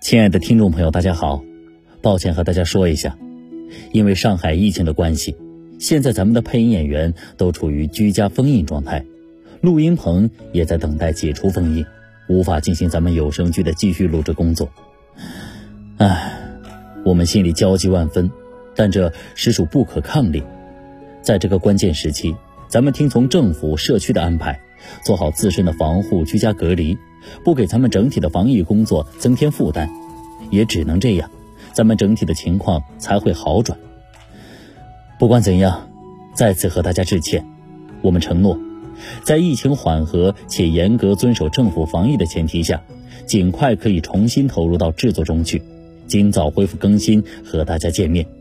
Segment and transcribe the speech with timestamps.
[0.00, 1.44] 亲爱的听众朋友，大家好，
[2.02, 3.16] 抱歉和大家说一下，
[3.92, 5.36] 因为上海疫情的关系，
[5.78, 9.04] 现在咱们的配音演员都处于居家封印状态，
[9.60, 11.86] 录音棚也在等待解除封印，
[12.28, 14.68] 无法进行咱们有声剧的继续录制工作。
[15.98, 16.36] 唉，
[17.04, 18.28] 我们心里焦急万分，
[18.74, 20.42] 但这实属不可抗力。
[21.22, 22.34] 在这个关键时期，
[22.66, 24.60] 咱们听从政府、社区的安排，
[25.02, 26.96] 做好自身的防护，居家隔离，
[27.44, 29.88] 不给咱们整体的防疫工作增添负担，
[30.50, 31.30] 也只能这样，
[31.72, 33.78] 咱们整体的情况才会好转。
[35.18, 35.88] 不管怎样，
[36.34, 37.44] 再次和大家致歉，
[38.02, 38.58] 我们承诺，
[39.24, 42.82] 在疫情缓和且严格遵守政府防疫的前提下，
[43.26, 45.62] 尽快可以重新投入到制作中去。
[46.06, 48.37] 尽早恢复更新，和大家见面。